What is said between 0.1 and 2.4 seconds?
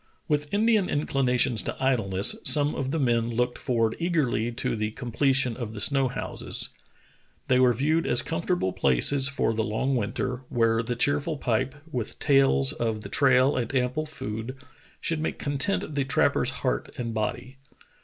With Indian inclinations to idleness,